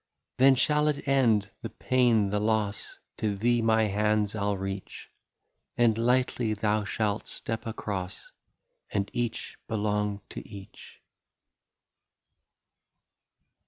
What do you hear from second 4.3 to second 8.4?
I '11 reach; And lightly thou shalt step across.